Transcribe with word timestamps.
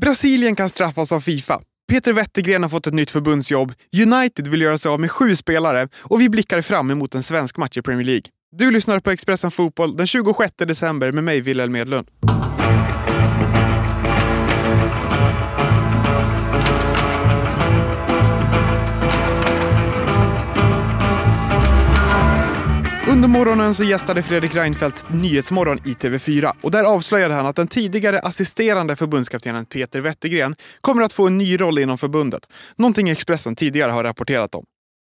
Brasilien 0.00 0.56
kan 0.56 0.68
straffas 0.68 1.12
av 1.12 1.20
Fifa. 1.20 1.60
Peter 1.90 2.12
Wettergren 2.12 2.62
har 2.62 2.70
fått 2.70 2.86
ett 2.86 2.94
nytt 2.94 3.10
förbundsjobb, 3.10 3.72
United 4.02 4.48
vill 4.48 4.62
göra 4.62 4.78
sig 4.78 4.88
av 4.88 5.00
med 5.00 5.10
sju 5.10 5.36
spelare 5.36 5.88
och 5.98 6.20
vi 6.20 6.28
blickar 6.28 6.60
fram 6.60 6.90
emot 6.90 7.14
en 7.14 7.22
svensk 7.22 7.56
match 7.56 7.76
i 7.76 7.82
Premier 7.82 8.06
League. 8.06 8.22
Du 8.56 8.70
lyssnar 8.70 8.98
på 9.00 9.10
Expressen 9.10 9.50
Fotboll 9.50 9.96
den 9.96 10.06
26 10.06 10.52
december 10.56 11.12
med 11.12 11.24
mig, 11.24 11.40
Wilhelm 11.40 11.76
Edlund. 11.76 12.08
Morgonen 23.32 23.74
så 23.74 23.84
gästade 23.84 24.22
Fredrik 24.22 24.54
Reinfeldt 24.54 25.04
Nyhetsmorgon 25.10 25.78
i 25.78 25.92
TV4 25.92 26.52
och 26.60 26.70
där 26.70 26.84
avslöjade 26.84 27.34
han 27.34 27.46
att 27.46 27.56
den 27.56 27.66
tidigare 27.66 28.20
assisterande 28.20 28.96
förbundskaptenen 28.96 29.66
Peter 29.66 30.00
Wettergren 30.00 30.54
kommer 30.80 31.02
att 31.02 31.12
få 31.12 31.26
en 31.26 31.38
ny 31.38 31.60
roll 31.60 31.78
inom 31.78 31.98
förbundet. 31.98 32.48
Någonting 32.76 33.08
Expressen 33.08 33.56
tidigare 33.56 33.92
har 33.92 34.04
rapporterat 34.04 34.54
om. 34.54 34.64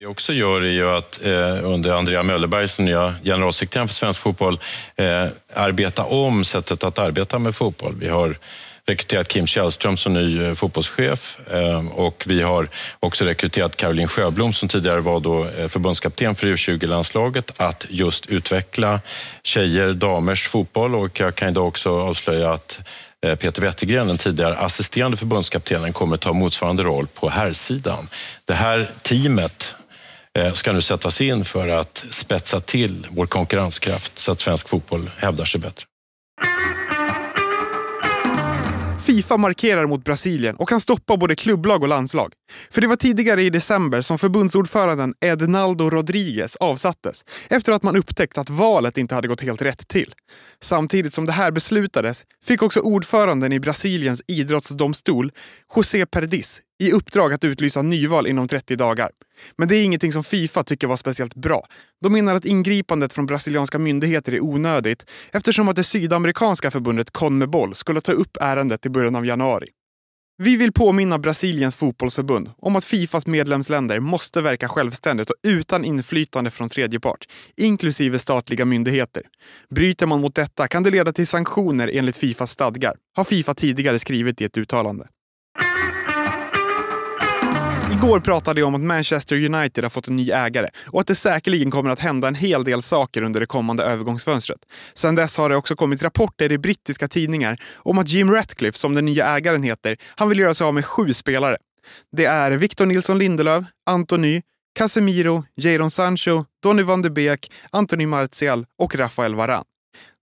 Det 0.00 0.06
också 0.06 0.32
gör 0.32 0.60
är 0.60 0.72
ju 0.72 0.90
att 0.90 1.24
eh, 1.24 1.70
under 1.70 1.92
Andrea 1.92 2.22
Möllerberg 2.22 2.68
som 2.68 2.84
nya 2.84 3.14
generalsekreterare 3.24 3.88
för 3.88 3.94
svensk 3.94 4.20
fotboll 4.20 4.60
eh, 4.96 5.26
arbeta 5.54 6.04
om 6.04 6.44
sättet 6.44 6.84
att 6.84 6.98
arbeta 6.98 7.38
med 7.38 7.54
fotboll. 7.54 7.94
Vi 8.00 8.08
har 8.08 8.36
rekryterat 8.90 9.28
Kim 9.28 9.46
Källström 9.46 9.96
som 9.96 10.12
ny 10.12 10.44
eh, 10.44 10.54
fotbollschef 10.54 11.38
eh, 11.50 11.86
och 11.88 12.24
vi 12.26 12.42
har 12.42 12.68
också 13.00 13.24
rekryterat 13.24 13.76
Caroline 13.76 14.08
Sjöblom 14.08 14.52
som 14.52 14.68
tidigare 14.68 15.00
var 15.00 15.20
då 15.20 15.44
eh, 15.44 15.68
förbundskapten 15.68 16.34
för 16.34 16.46
U20-landslaget 16.46 17.52
att 17.56 17.86
just 17.88 18.26
utveckla 18.26 19.00
tjejer, 19.42 19.92
damers 19.92 20.48
fotboll 20.48 20.94
och 20.94 21.20
jag 21.20 21.34
kan 21.34 21.48
idag 21.48 21.68
också 21.68 22.00
avslöja 22.00 22.52
att 22.52 22.80
Peter 23.22 23.62
Wettergren, 23.62 24.06
den 24.06 24.18
tidigare 24.18 24.56
assisterande 24.56 25.16
förbundskaptenen, 25.16 25.92
kommer 25.92 26.16
ta 26.16 26.32
motsvarande 26.32 26.82
roll 26.82 27.06
på 27.06 27.28
herrsidan. 27.28 28.08
Det 28.44 28.54
här 28.54 28.90
teamet 29.02 29.74
ska 30.52 30.72
nu 30.72 30.80
sättas 30.80 31.20
in 31.20 31.44
för 31.44 31.68
att 31.68 32.04
spetsa 32.10 32.60
till 32.60 33.06
vår 33.10 33.26
konkurrenskraft 33.26 34.18
så 34.18 34.32
att 34.32 34.40
svensk 34.40 34.68
fotboll 34.68 35.10
hävdar 35.16 35.44
sig 35.44 35.60
bättre. 35.60 35.89
Fifa 39.10 39.36
markerar 39.36 39.86
mot 39.86 40.04
Brasilien 40.04 40.56
och 40.56 40.68
kan 40.68 40.80
stoppa 40.80 41.16
både 41.16 41.36
klubblag 41.36 41.82
och 41.82 41.88
landslag. 41.88 42.32
För 42.70 42.80
det 42.80 42.86
var 42.86 42.96
tidigare 42.96 43.42
i 43.42 43.50
december 43.50 44.02
som 44.02 44.18
förbundsordföranden 44.18 45.14
Ednaldo 45.20 45.90
Rodriguez 45.90 46.56
avsattes 46.56 47.24
efter 47.48 47.72
att 47.72 47.82
man 47.82 47.96
upptäckt 47.96 48.38
att 48.38 48.50
valet 48.50 48.98
inte 48.98 49.14
hade 49.14 49.28
gått 49.28 49.40
helt 49.40 49.62
rätt 49.62 49.88
till. 49.88 50.14
Samtidigt 50.62 51.14
som 51.14 51.26
det 51.26 51.32
här 51.32 51.50
beslutades 51.50 52.24
fick 52.44 52.62
också 52.62 52.80
ordföranden 52.80 53.52
i 53.52 53.60
Brasiliens 53.60 54.22
idrottsdomstol, 54.26 55.32
José 55.76 56.06
Perdiz, 56.06 56.60
i 56.80 56.92
uppdrag 56.92 57.32
att 57.32 57.44
utlysa 57.44 57.82
nyval 57.82 58.26
inom 58.26 58.48
30 58.48 58.76
dagar. 58.76 59.10
Men 59.56 59.68
det 59.68 59.76
är 59.76 59.84
ingenting 59.84 60.12
som 60.12 60.24
Fifa 60.24 60.62
tycker 60.62 60.86
var 60.86 60.96
speciellt 60.96 61.34
bra. 61.34 61.66
De 62.02 62.12
menar 62.12 62.34
att 62.34 62.44
ingripandet 62.44 63.12
från 63.12 63.26
brasilianska 63.26 63.78
myndigheter 63.78 64.32
är 64.32 64.44
onödigt 64.44 65.06
eftersom 65.32 65.68
att 65.68 65.76
det 65.76 65.84
sydamerikanska 65.84 66.70
förbundet 66.70 67.10
Conmebol 67.10 67.74
skulle 67.74 68.00
ta 68.00 68.12
upp 68.12 68.36
ärendet 68.40 68.86
i 68.86 68.90
början 68.90 69.16
av 69.16 69.26
januari. 69.26 69.68
Vi 70.42 70.56
vill 70.56 70.72
påminna 70.72 71.18
Brasiliens 71.18 71.76
fotbollsförbund 71.76 72.50
om 72.58 72.76
att 72.76 72.84
Fifas 72.84 73.26
medlemsländer 73.26 74.00
måste 74.00 74.40
verka 74.40 74.68
självständigt 74.68 75.30
och 75.30 75.36
utan 75.42 75.84
inflytande 75.84 76.50
från 76.50 76.68
tredje 76.68 77.00
part, 77.00 77.24
inklusive 77.56 78.18
statliga 78.18 78.64
myndigheter. 78.64 79.22
Bryter 79.74 80.06
man 80.06 80.20
mot 80.20 80.34
detta 80.34 80.68
kan 80.68 80.82
det 80.82 80.90
leda 80.90 81.12
till 81.12 81.26
sanktioner 81.26 81.90
enligt 81.94 82.16
Fifas 82.16 82.50
stadgar, 82.50 82.96
har 83.16 83.24
Fifa 83.24 83.54
tidigare 83.54 83.98
skrivit 83.98 84.40
i 84.40 84.44
ett 84.44 84.58
uttalande. 84.58 85.06
Igår 87.92 88.20
pratade 88.20 88.60
jag 88.60 88.66
om 88.66 88.74
att 88.74 88.80
Manchester 88.80 89.44
United 89.44 89.84
har 89.84 89.90
fått 89.90 90.08
en 90.08 90.16
ny 90.16 90.30
ägare 90.30 90.68
och 90.86 91.00
att 91.00 91.06
det 91.06 91.14
säkerligen 91.14 91.70
kommer 91.70 91.90
att 91.90 92.00
hända 92.00 92.28
en 92.28 92.34
hel 92.34 92.64
del 92.64 92.82
saker 92.82 93.22
under 93.22 93.40
det 93.40 93.46
kommande 93.46 93.82
övergångsfönstret. 93.82 94.58
Sedan 94.94 95.14
dess 95.14 95.36
har 95.36 95.48
det 95.48 95.56
också 95.56 95.76
kommit 95.76 96.02
rapporter 96.02 96.52
i 96.52 96.58
brittiska 96.58 97.08
tidningar 97.08 97.56
om 97.74 97.98
att 97.98 98.08
Jim 98.08 98.30
Ratcliffe, 98.30 98.78
som 98.78 98.94
den 98.94 99.04
nya 99.04 99.26
ägaren 99.26 99.62
heter, 99.62 99.96
han 100.06 100.28
vill 100.28 100.38
göra 100.38 100.54
sig 100.54 100.64
av 100.64 100.74
med 100.74 100.86
sju 100.86 101.12
spelare. 101.12 101.56
Det 102.16 102.24
är 102.24 102.52
Victor 102.52 102.86
Nilsson 102.86 103.18
Lindelöf, 103.18 103.64
Antony, 103.86 104.42
Casemiro, 104.78 105.44
Jadon 105.56 105.90
Sancho, 105.90 106.44
Donny 106.62 106.82
van 106.82 107.02
de 107.02 107.10
Beek, 107.10 107.52
Anthony 107.70 108.06
Martial 108.06 108.66
och 108.78 108.94
Rafael 108.94 109.34
Varane. 109.34 109.64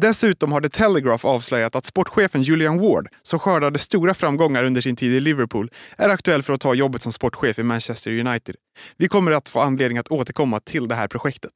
Dessutom 0.00 0.52
har 0.52 0.60
The 0.60 0.68
Telegraph 0.68 1.26
avslöjat 1.26 1.76
att 1.76 1.86
sportchefen 1.86 2.42
Julian 2.42 2.78
Ward, 2.78 3.08
som 3.22 3.38
skördade 3.38 3.78
stora 3.78 4.14
framgångar 4.14 4.64
under 4.64 4.80
sin 4.80 4.96
tid 4.96 5.12
i 5.12 5.20
Liverpool, 5.20 5.70
är 5.98 6.08
aktuell 6.08 6.42
för 6.42 6.52
att 6.52 6.60
ta 6.60 6.74
jobbet 6.74 7.02
som 7.02 7.12
sportchef 7.12 7.58
i 7.58 7.62
Manchester 7.62 8.26
United. 8.26 8.56
Vi 8.96 9.08
kommer 9.08 9.32
att 9.32 9.48
få 9.48 9.60
anledning 9.60 9.98
att 9.98 10.08
återkomma 10.08 10.60
till 10.60 10.88
det 10.88 10.94
här 10.94 11.08
projektet. 11.08 11.52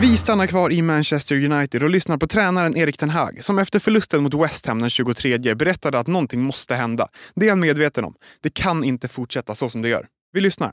Vi 0.00 0.16
stannar 0.16 0.46
kvar 0.46 0.72
i 0.72 0.82
Manchester 0.82 1.44
United 1.52 1.82
och 1.82 1.90
lyssnar 1.90 2.16
på 2.16 2.26
tränaren 2.26 2.76
Erik 2.76 2.96
Ten 2.96 3.10
Hag 3.10 3.44
som 3.44 3.58
efter 3.58 3.78
förlusten 3.78 4.22
mot 4.22 4.34
West 4.34 4.66
Ham 4.66 4.80
den 4.80 4.90
23 4.90 5.54
berättade 5.54 5.98
att 5.98 6.06
någonting 6.06 6.42
måste 6.42 6.74
hända. 6.74 7.08
Det 7.34 7.46
är 7.46 7.50
han 7.50 7.60
medveten 7.60 8.04
om. 8.04 8.14
Det 8.42 8.54
kan 8.54 8.84
inte 8.84 9.08
fortsätta 9.08 9.54
så 9.54 9.68
som 9.68 9.82
det 9.82 9.88
gör. 9.88 10.06
Vi 10.32 10.40
lyssnar. 10.40 10.72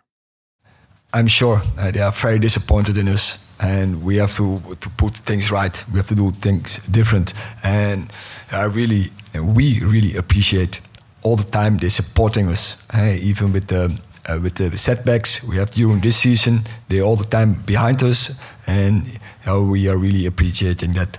I'm 1.15 1.27
sure 1.27 1.61
uh, 1.79 1.91
they 1.91 2.01
are 2.01 2.11
very 2.11 2.39
disappointed 2.39 2.97
in 2.97 3.07
us. 3.07 3.45
and 3.61 4.03
we 4.03 4.17
have 4.17 4.35
to 4.35 4.59
to 4.81 4.89
put 4.97 5.15
things 5.15 5.49
right. 5.49 5.83
We 5.91 5.97
have 5.97 6.07
to 6.07 6.15
do 6.15 6.31
things 6.31 6.79
different, 6.87 7.33
and 7.63 8.11
I 8.51 8.65
really, 8.65 9.11
we 9.33 9.79
really 9.81 10.17
appreciate 10.17 10.81
all 11.23 11.37
the 11.37 11.49
time 11.49 11.77
they're 11.77 11.89
supporting 11.89 12.49
us, 12.49 12.75
hey, 12.91 13.17
even 13.23 13.53
with 13.53 13.67
the 13.67 13.97
uh, 14.29 14.39
with 14.41 14.55
the 14.55 14.77
setbacks 14.77 15.41
we 15.43 15.57
have 15.57 15.71
during 15.71 16.01
this 16.01 16.17
season. 16.17 16.59
They're 16.87 17.05
all 17.05 17.15
the 17.15 17.29
time 17.29 17.55
behind 17.65 18.03
us, 18.03 18.37
and 18.67 19.03
uh, 19.47 19.61
we 19.61 19.87
are 19.89 19.97
really 19.97 20.25
appreciating 20.25 20.93
that. 20.93 21.17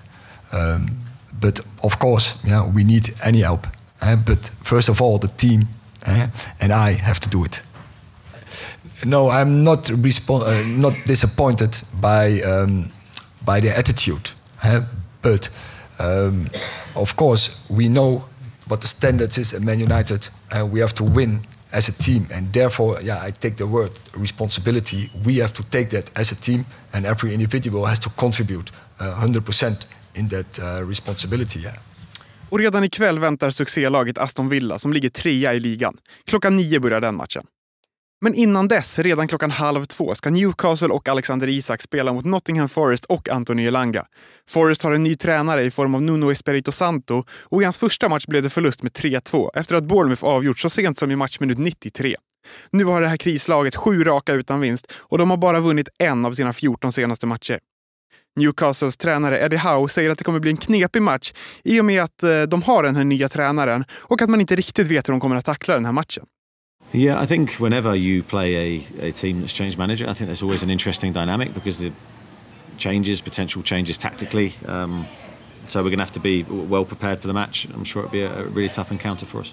Um, 0.53 0.99
but 1.41 1.61
of 1.83 1.99
course, 1.99 2.35
yeah, 2.45 2.71
we 2.75 2.85
need 2.85 3.15
any 3.25 3.43
help. 3.43 3.67
Uh, 4.03 4.17
but 4.17 4.51
first 4.63 4.89
of 4.89 5.01
all, 5.01 5.19
the 5.19 5.33
team 5.37 5.69
and 6.61 6.73
I 6.73 6.93
have 6.93 7.19
to 7.21 7.29
do 7.29 7.45
it 7.45 7.63
no, 9.05 9.29
I'm 9.31 9.65
not 9.65 9.85
respo- 9.85 10.43
uh, 10.43 10.81
not 10.81 10.95
disappointed 11.05 11.79
by 12.01 12.41
um, 12.43 12.91
by 13.45 13.61
the 13.61 13.77
attitude, 13.77 14.31
huh? 14.59 14.83
but 15.23 15.49
um, 15.99 16.49
of 16.95 17.17
course 17.17 17.67
we 17.69 17.89
know 17.89 18.25
what 18.69 18.81
the 18.81 18.87
standards 18.87 19.39
is 19.39 19.55
at 19.55 19.63
Man 19.63 19.79
United, 19.79 20.29
and 20.51 20.73
we 20.73 20.81
have 20.81 20.95
to 20.95 21.05
win 21.05 21.41
as 21.73 21.89
a 21.89 21.93
team, 21.93 22.27
and 22.33 22.53
therefore, 22.53 22.99
yeah, 23.03 23.29
I 23.29 23.31
take 23.31 23.57
the 23.57 23.67
word 23.67 23.91
responsibility. 24.15 25.11
We 25.25 25.41
have 25.41 25.53
to 25.53 25.63
take 25.63 25.91
that 25.91 26.11
as 26.19 26.33
a 26.33 26.35
team, 26.35 26.65
and 26.93 27.07
every 27.07 27.35
individual 27.35 27.87
has 27.87 27.99
to 28.01 28.11
contribute 28.11 28.71
uh, 29.01 29.21
100% 29.21 29.87
in 30.15 30.29
that 30.29 30.59
uh, 30.59 30.89
responsibility. 30.89 31.61
Yeah. 31.61 31.75
Och 32.49 32.59
redan 32.59 32.85
ikväll 32.85 33.19
väntar 33.19 33.51
succélaget 33.51 34.19
Aston 34.19 34.49
Villa 34.49 34.79
som 34.79 34.93
ligger 34.93 35.11
trea 35.11 35.55
i 35.55 35.61
ligan. 35.61 35.97
Klockan 36.25 36.57
nio 36.57 36.81
börjar 36.81 37.01
den 37.01 37.15
matchen. 37.15 37.47
Men 38.27 38.35
innan 38.35 38.69
dess, 38.69 38.99
redan 38.99 39.29
klockan 39.29 39.51
halv 39.51 39.85
två, 39.85 40.15
ska 40.15 40.31
Newcastle 40.31 40.89
och 40.89 41.09
Alexander 41.09 41.49
Isak 41.49 41.83
spela 41.83 42.13
mot 42.13 42.25
Nottingham 42.25 42.69
Forest 42.69 43.05
och 43.05 43.29
Anthony 43.29 43.67
Elanga. 43.67 44.07
Forest 44.49 44.83
har 44.83 44.93
en 44.93 45.03
ny 45.03 45.17
tränare 45.17 45.63
i 45.63 45.71
form 45.71 45.95
av 45.95 46.03
Nuno 46.03 46.33
Espirito 46.33 46.73
Santo 46.73 47.25
och 47.43 47.63
i 47.63 47.65
hans 47.65 47.79
första 47.79 48.09
match 48.09 48.27
blev 48.27 48.43
det 48.43 48.51
förlust 48.51 48.83
med 48.83 48.93
3-2 48.93 49.51
efter 49.55 49.77
att 49.77 49.85
Bournemouth 49.85 50.25
avgjort 50.25 50.59
så 50.59 50.71
sent 50.71 50.99
som 50.99 51.11
i 51.11 51.17
matchminut 51.17 51.59
93. 51.59 52.17
Nu 52.71 52.85
har 52.85 53.01
det 53.01 53.09
här 53.09 53.17
krislaget 53.17 53.77
sju 53.77 54.05
raka 54.05 54.33
utan 54.33 54.61
vinst 54.61 54.93
och 54.93 55.19
de 55.19 55.31
har 55.31 55.37
bara 55.37 55.61
vunnit 55.61 55.89
en 55.99 56.25
av 56.25 56.33
sina 56.33 56.53
14 56.53 56.93
senaste 56.93 57.27
matcher. 57.27 57.59
Newcastles 58.37 58.97
tränare 58.97 59.41
Eddie 59.41 59.57
Howe 59.57 59.89
säger 59.89 60.11
att 60.11 60.19
det 60.19 60.25
kommer 60.25 60.41
bli 60.41 60.51
en 60.51 60.57
knepig 60.57 61.03
match 61.03 61.33
i 61.65 61.81
och 61.81 61.85
med 61.85 62.03
att 62.03 62.23
eh, 62.23 62.43
de 62.43 62.63
har 62.63 62.83
den 62.83 62.97
här 62.97 63.05
nya 63.05 63.29
tränaren 63.29 63.85
och 63.93 64.23
att 64.23 64.31
man 64.31 64.41
inte 64.41 64.57
riktigt 64.57 64.89
vet 64.89 65.09
hur 65.09 65.13
de 65.13 65.21
kommer 65.21 65.37
att 65.37 65.45
tackla 65.45 65.75
den 65.75 65.85
här 65.85 65.93
matchen. 65.93 66.27
Yeah, 66.97 67.21
I 67.21 67.27
think 67.27 67.57
whenever 67.57 67.95
you 67.95 68.23
play 68.23 68.55
a, 68.57 69.09
a 69.09 69.13
team 69.13 69.41
that's 69.43 69.53
changed 69.53 69.77
manager, 69.77 70.09
I 70.09 70.15
think 70.15 70.29
there's 70.29 70.43
always 70.43 70.63
an 70.63 70.71
interesting 70.71 71.13
dynamic 71.13 71.53
because 71.53 71.79
the 71.79 71.93
changes, 72.79 73.21
potential 73.21 73.63
changes 73.63 73.99
tactically. 73.99 74.55
Um, 74.65 75.07
so 75.69 75.81
we're 75.81 75.91
going 75.91 75.99
to 75.99 76.05
have 76.05 76.15
to 76.15 76.21
be 76.21 76.45
well 76.45 76.87
prepared 76.87 77.19
for 77.19 77.27
the 77.27 77.35
match. 77.35 77.67
I'm 77.67 77.85
sure 77.85 78.05
it'll 78.05 78.13
be 78.13 78.23
a, 78.23 78.45
a 78.45 78.45
really 78.45 78.71
tough 78.71 78.91
encounter 78.91 79.27
for 79.27 79.41
us. 79.41 79.53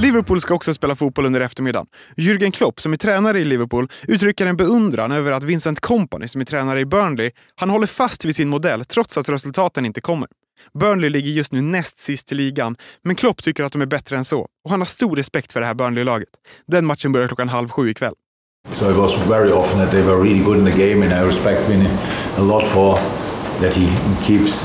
Liverpool 0.00 0.40
ska 0.40 0.54
också 0.54 0.74
spela 0.74 0.96
fotboll 0.96 1.26
under 1.26 1.40
eftermiddagen. 1.40 1.86
Jürgen 2.16 2.50
Klopp, 2.50 2.80
som 2.80 2.92
är 2.92 2.96
tränare 2.96 3.40
i 3.40 3.44
Liverpool, 3.44 3.88
uttrycker 4.08 4.46
en 4.46 4.56
beundran 4.56 5.12
över 5.12 5.32
att 5.32 5.44
Vincent 5.44 5.80
Kompany, 5.80 6.28
som 6.28 6.40
är 6.40 6.44
tränare 6.44 6.80
i 6.80 6.86
Burnley, 6.86 7.30
han 7.54 7.70
håller 7.70 7.86
fast 7.86 8.24
vid 8.24 8.36
sin 8.36 8.48
modell 8.48 8.84
trots 8.84 9.18
att 9.18 9.28
resultaten 9.28 9.86
inte 9.86 10.00
kommer. 10.00 10.28
Burnley 10.78 11.10
ligger 11.10 11.30
just 11.30 11.52
nu 11.52 11.60
näst 11.60 11.98
sist 11.98 12.32
i 12.32 12.34
ligan, 12.34 12.76
men 13.04 13.16
Klopp 13.16 13.42
tycker 13.42 13.64
att 13.64 13.72
de 13.72 13.82
är 13.82 13.86
bättre 13.86 14.16
än 14.16 14.24
så 14.24 14.40
och 14.40 14.70
han 14.70 14.80
har 14.80 14.86
stor 14.86 15.16
respekt 15.16 15.52
för 15.52 15.60
det 15.60 15.66
här 15.66 15.74
Burnley-laget. 15.74 16.28
Den 16.66 16.86
matchen 16.86 17.12
börjar 17.12 17.28
klockan 17.28 17.48
halv 17.48 17.68
sju 17.68 17.90
ikväll. 17.90 18.14
So 18.74 18.90
it 18.90 18.96
was 18.96 19.28
very 19.28 19.50
often 19.50 19.78
that 19.78 19.90
they 19.90 20.02
were 20.02 20.22
really 20.22 20.44
good 20.44 20.58
in 20.58 20.64
the 20.64 20.88
game, 20.88 21.06
and 21.06 21.12
I 21.12 21.36
respect 21.36 21.68
Vinny 21.68 21.88
a 22.36 22.42
lot 22.42 22.66
for 22.66 22.98
that 23.60 23.74
he 23.74 23.88
keeps 24.26 24.64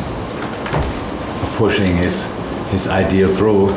pushing 1.57 1.97
his 1.97 2.27
his 2.71 2.88
idea 2.88 3.27
through. 3.27 3.71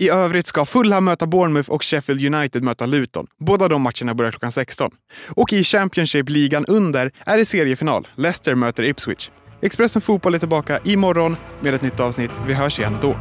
I 0.00 0.08
övrigt 0.08 0.46
ska 0.46 0.64
Fulham 0.64 1.04
möta 1.04 1.26
Bournemouth 1.26 1.70
och 1.70 1.84
Sheffield 1.84 2.34
United 2.34 2.62
möta 2.62 2.86
Luton. 2.86 3.26
Båda 3.38 3.68
de 3.68 3.82
matcherna 3.82 4.14
börjar 4.14 4.30
klockan 4.30 4.52
16. 4.52 4.90
Och 5.28 5.52
i 5.52 5.64
Championship-ligan 5.64 6.64
under 6.68 7.12
är 7.26 7.38
det 7.38 7.44
seriefinal. 7.44 8.08
Leicester 8.16 8.54
möter 8.54 8.82
Ipswich. 8.82 9.30
Expressen 9.62 10.02
Fotboll 10.02 10.34
är 10.34 10.38
tillbaka 10.38 10.80
imorgon 10.84 11.36
med 11.60 11.74
ett 11.74 11.82
nytt 11.82 12.00
avsnitt. 12.00 12.30
Vi 12.46 12.54
hörs 12.54 12.78
igen 12.78 12.96
då. 13.02 13.16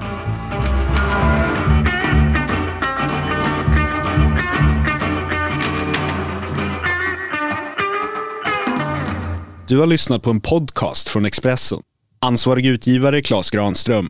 Du 9.68 9.78
har 9.78 9.86
lyssnat 9.86 10.24
på 10.24 10.30
en 10.30 10.42
podcast 10.42 11.10
från 11.10 11.26
Expressen. 11.26 11.80
Ansvarig 12.22 12.66
utgivare 12.66 13.22
Klas 13.22 13.50
Granström. 13.50 14.10